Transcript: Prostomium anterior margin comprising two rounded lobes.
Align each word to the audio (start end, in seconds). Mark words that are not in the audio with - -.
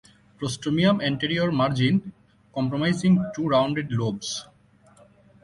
Prostomium 0.39 0.99
anterior 0.99 1.51
margin 1.51 2.11
comprising 2.55 3.23
two 3.35 3.47
rounded 3.49 3.91
lobes. 3.91 4.47